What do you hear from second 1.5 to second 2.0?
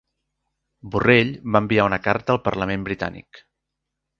va enviar